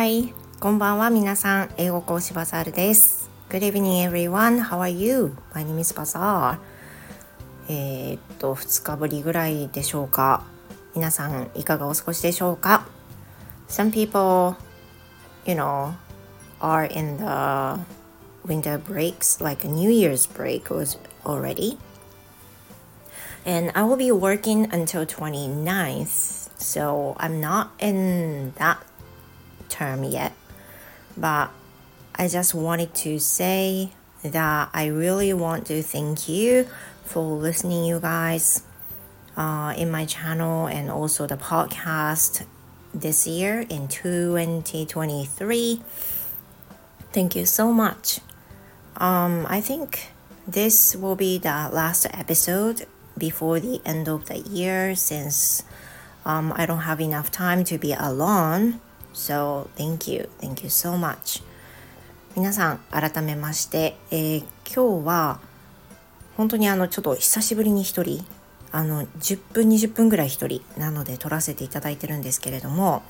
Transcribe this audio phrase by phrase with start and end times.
[0.00, 0.32] Hi!
[0.58, 3.28] こんばんは皆さん、英語講師バザールです。
[3.50, 5.36] Good evening everyone, how are you?
[5.52, 6.56] My name is Bazaar.
[7.68, 10.44] えー、っと、2日ぶりぐらいでしょうか。
[10.94, 12.86] 皆さん、いかがお過ごしでしょうか
[13.68, 14.56] Some people,
[15.44, 15.92] you know,
[16.58, 17.78] are in the
[18.46, 21.76] winter breaks, like a New Year's break was already.
[23.44, 28.78] And I will be working until 29th, so I'm not in that
[29.71, 30.33] term yet.
[31.17, 31.49] But
[32.15, 33.91] I just wanted to say
[34.23, 36.67] that I really want to thank you
[37.05, 38.63] for listening, you guys,
[39.35, 42.45] uh, in my channel and also the podcast
[42.93, 45.81] this year in 2023.
[47.11, 48.19] Thank you so much.
[48.97, 50.11] Um, I think
[50.47, 52.85] this will be the last episode
[53.17, 55.63] before the end of the year since
[56.25, 58.79] um, I don't have enough time to be alone.
[59.13, 60.29] So thank you.
[60.39, 61.43] Thank you so much.
[62.35, 65.39] 皆さん改めまして、えー、今日は
[66.37, 68.25] 本当にあのちょっと久しぶりに一人
[68.71, 73.03] あの10分20分ぐらい一人なので撮らせていただいてるんですけれども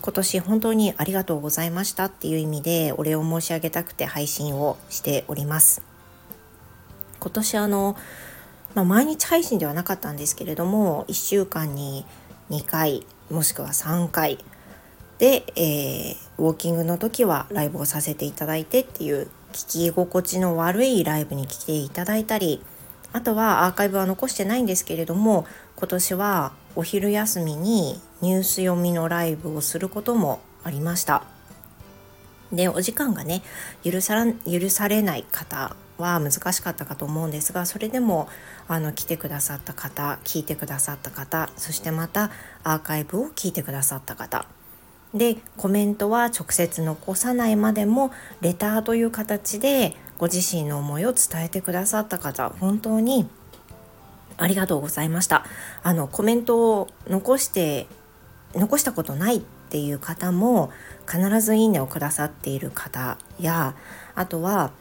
[0.00, 5.82] 今年本当にありがとうございましたっていう意味でお礼を申し上げたくて配信をしております
[7.18, 7.96] 今年あの、
[8.74, 12.06] まあ、毎日配信ではなかったんですけれども1週間に
[12.50, 14.38] 2回もしくは3回
[15.20, 22.62] で、えー、ウォーキングの時はライブをさせていただいてっていう聞き心地の悪いライブに来ていただいたり
[23.12, 31.24] あとはアーカイブは残してないんですけれども今年はお昼休みにニュース読みのライブをすることもありました。
[32.52, 33.42] でお時間がね
[33.84, 38.28] 許さ許されない方は難しかったかと思うんですがそれでも
[38.66, 42.30] あの来てくださった方聞いてくださった方そしてまた
[42.64, 44.46] アーカイブを聞いてくださった方
[45.14, 53.28] でコメントは直接残さないまでもレターという形でご自身の思いを伝えてくださった方本当に
[54.36, 55.44] ありがとうございました。
[55.82, 57.86] あのコメントを残して
[58.54, 60.72] 残したことないっていう方も
[61.06, 63.74] 必ずいいねをくださっている方や
[64.14, 64.72] あとは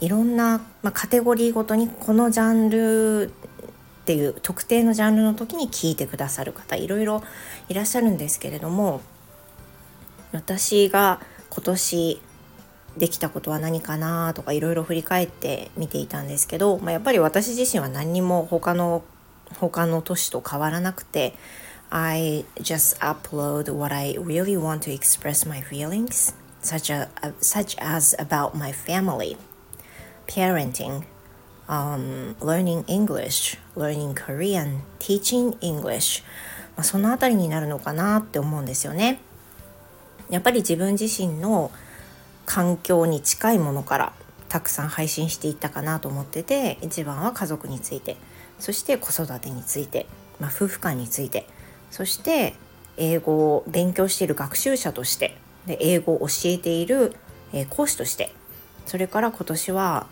[0.00, 3.32] いろんな、まあ、カテゴリーごとにこのジャンル
[4.02, 7.22] っていう特定のジャンルの時に聞いてくださる方いろいろ
[7.68, 9.00] いらっしゃるんですけれども
[10.32, 12.20] 私が今年
[12.96, 19.04] できたことは何かなとかいろいろ振り返って見ていたんですけど、まあ、やっぱり私自身は何にも他の
[19.58, 21.34] 他の年と変わらなくて
[21.90, 27.08] I just upload what I really want to express my feelings such, a,
[27.40, 29.38] such as about my family,
[30.26, 31.04] parenting,
[31.66, 36.22] um, learning English, learning Korean, teaching English
[36.76, 39.18] まあ、そのあたりになるのかなって思うんですよね。
[40.30, 41.70] やっぱり自分自身の
[42.46, 44.12] 環境に近いものから
[44.48, 48.16] たくさん配信していったかなと思ってて一番は家族について
[48.58, 50.06] そして子育てについて、
[50.40, 51.46] まあ、夫婦間について
[51.90, 52.54] そして
[52.96, 57.14] 英語を勉強している学習者としてで英語を教えている、
[57.52, 58.32] え講師として
[58.86, 60.06] それから今年は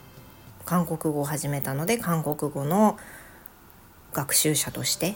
[0.66, 2.98] 韓国語を始めたので韓国語の
[4.12, 5.15] 学習者としてっ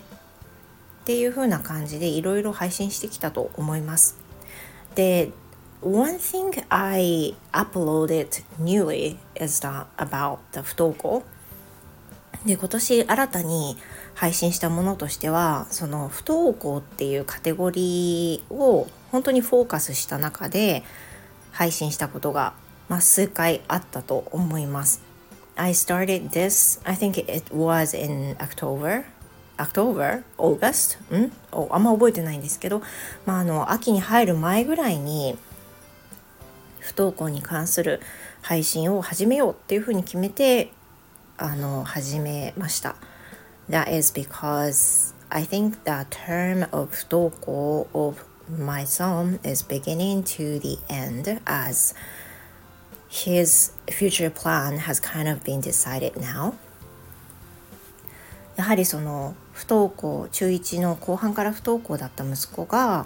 [1.05, 4.20] ていう風な感じでいろいろ配信してきたと思います。
[4.95, 5.31] で
[5.83, 11.23] One thing I uploaded newly is that about the 不登校
[12.45, 13.77] で今年新たに
[14.15, 20.83] 配信したものとしてはその不登校っていうカテゴリーを本当にフォーカスした中で
[21.51, 22.55] 配信したことが、
[22.89, 25.03] まあ、数回あったと思います。
[25.57, 29.05] I started this, I think it was in October
[29.61, 30.23] October?
[30.39, 30.99] August?
[31.15, 32.83] んあんま覚えてないんですけど、
[33.27, 35.37] まあ、あの秋に入る前ぐらいに
[36.79, 38.01] 不登校に関する
[38.41, 40.73] 配信を始めようっていうふうに決めて
[41.37, 42.97] あの始めました。
[43.69, 50.79] That is because I think the term of 不登校 of my son is beginning to the
[50.89, 51.95] end as
[53.09, 56.55] his future plan has kind of been decided now.
[58.57, 63.05] やはりその不登校中1の後半から不登校だった息子が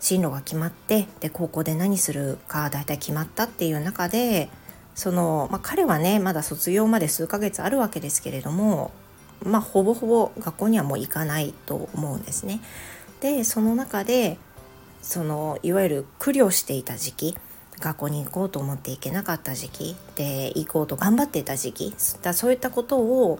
[0.00, 4.48] 進路が決まってで高校で何するか大体決まったっていう中で
[4.94, 8.90] その、まあ、彼はねまだ卒業まで数ヶ月あるわけですけれども
[9.44, 12.60] まあほぼほぼ学校にはもう行かないと思うんですね。
[13.20, 14.38] でその中で
[15.02, 17.36] そのいわゆる苦慮していた時期
[17.80, 23.38] 学校に行こうと思って行けなかった時期で行こうと頑張っていた時期だそういったことを、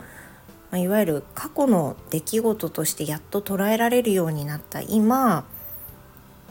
[0.71, 5.45] まあ、いわゆる過去の出来事としてやっと捉えられるようになった今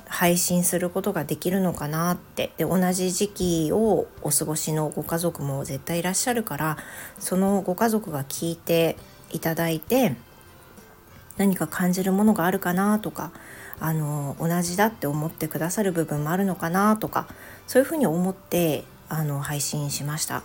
[0.08, 6.78] 配信することができるのかなってで同じ時期をお過ごしのご家族も絶対いらっしゃるから
[7.20, 8.98] そのご家族が聞いて
[9.32, 10.16] いただいて
[11.38, 13.32] 何か感じるものがあるかなとか
[13.80, 17.28] あの同じだって思ってくださる部分もあるのかなとか
[17.68, 20.44] そういうふうに思ってあの配信しました。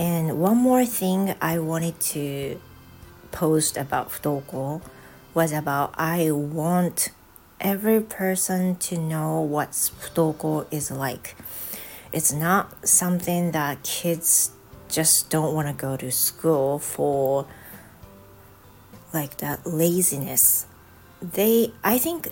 [0.00, 2.58] And one more thing I wanted to
[3.32, 4.80] post about futoko
[5.34, 7.10] was about I want
[7.60, 11.36] every person to know what futoko is like.
[12.14, 14.52] It's not something that kids
[14.88, 17.44] just don't want to go to school for
[19.12, 20.64] like that laziness.
[21.20, 22.30] They I think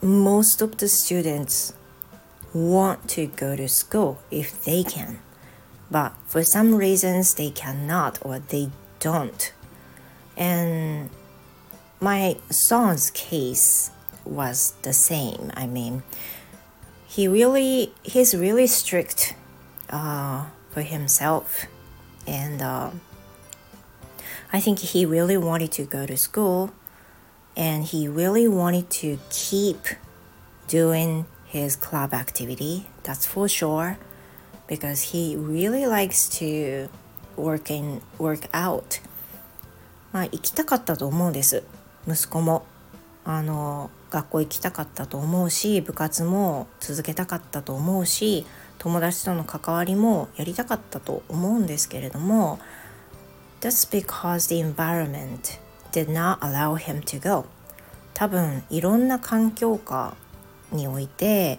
[0.00, 1.74] most of the students
[2.54, 5.18] want to go to school if they can.
[5.90, 8.70] But for some reasons they cannot or they
[9.00, 9.52] don't.
[10.36, 11.10] And
[12.00, 13.90] my son's case
[14.24, 15.50] was the same.
[15.54, 16.02] I mean,
[17.06, 19.34] he really he's really strict
[19.90, 21.66] uh, for himself,
[22.26, 22.90] and uh,
[24.52, 26.72] I think he really wanted to go to school,
[27.56, 29.88] and he really wanted to keep
[30.68, 32.86] doing his club activity.
[33.02, 33.98] That's for sure,
[34.70, 36.88] because he really likes to
[37.36, 39.02] work in work out.
[40.12, 41.64] まあ行きたかったと思うんです。
[42.06, 42.64] 息子も
[43.24, 48.46] あの学校行きたかったと思うし部活も続けたかったと思うし
[48.78, 52.58] 友達との関わりもやりたかったと思うんですけれども
[53.60, 55.60] That's because the environment
[55.92, 57.44] did not allow him to go
[58.14, 60.16] 多分いろんな環境下
[60.72, 61.58] において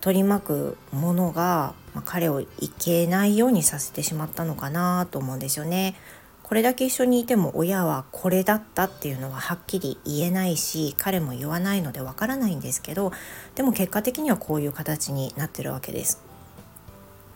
[0.00, 2.48] 取り巻くものが、まあ、彼をい
[2.78, 5.94] けないようにさせてしまったのかなと思うんですよね。
[6.42, 13.12] これだけ一緒にいても親はこれだったっていうのははっきり言えないし彼も言わないのでわからないんですけど
[13.54, 16.20] でも結果的にはこういう形になってるわけです。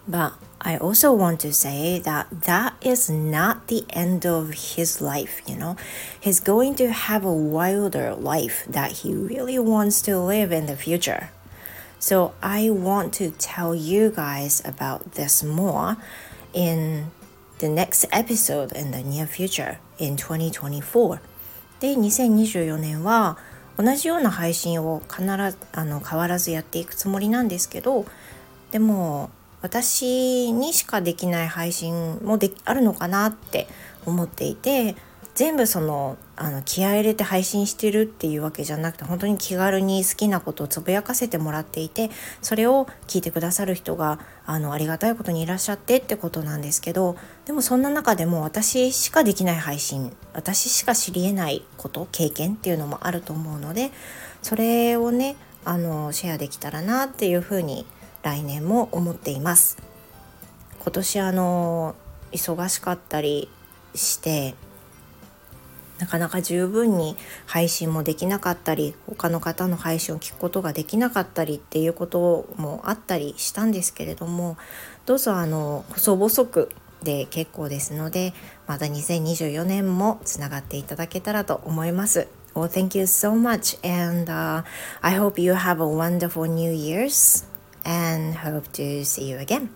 [0.08, 5.43] But I also want to say that that is not the end of his life,
[5.46, 5.76] you know.
[6.20, 10.76] He's going to have a wilder life that he really wants to live in the
[10.76, 11.28] future.
[12.00, 15.97] So I want to tell you guys about this more
[16.53, 17.11] in
[17.59, 21.19] the next episode in the near future in 2024
[21.81, 23.37] で2024年は
[23.77, 28.06] 同じような配信を必ずあの変わらずやっていくつもりなんですけど
[28.71, 29.31] でも
[29.62, 33.67] 私にしかできない配信もであるのかなって
[34.06, 34.94] 思っていて
[35.38, 42.11] 全部そのあの気合入れて配信してるっていうわけじゃなくて本当に気軽に好きなことをつぶやかせてもらっていて
[42.43, 53.93] それを聞いてくださる人があのありがたいことにいらっしゃってってことなんですけどでもそんな中でも私しかできない配信私しか知りえないこと経験っていうのもあると思うので
[54.43, 57.87] それをねあのシェアできたらなっていうふうに
[58.25, 59.79] 来年も思っています。
[60.81, 61.94] 今年あの
[62.32, 63.49] 忙しかったり
[63.94, 64.56] して
[65.99, 67.17] なかなか十分に
[67.47, 74.56] 配信もできなかったり他の方の配信を聞くことができなかったりっていうこともあったりしたんですけれども
[75.06, 76.71] どうぞあの細々く
[77.03, 78.33] で結構ですので
[78.67, 82.29] また2024年もつながっていただけたらと思います。
[82.55, 84.65] Well, thank you so much and、uh,
[85.01, 87.46] I hope you have a wonderful New Year's
[87.84, 89.69] and hope to see you again.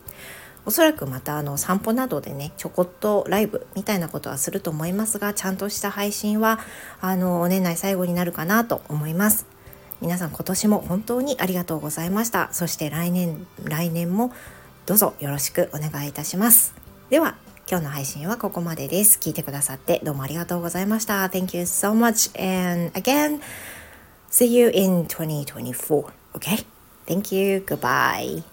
[0.65, 6.61] おそらくまたあの散歩などでねちょこっとライブみたいなことはすると思いますがちゃんとした配信は
[7.01, 9.47] あの年内最後になるかなと思います。
[10.01, 12.49] 皆さん今年も本当にありがとうございました。
[12.53, 14.33] そして来年来年も
[14.87, 16.75] どうぞよろしくお願いいたします。
[17.09, 17.37] では
[17.71, 19.19] 今日の配信はここまでです。
[19.21, 21.27] 聞いてくださってどうもありがとうございました。
[21.27, 22.31] Thank you so much.
[22.37, 23.41] And again
[24.31, 26.05] see you in 2024
[26.35, 26.65] okay?
[27.07, 27.61] Thank you.
[27.67, 28.52] Goodbye.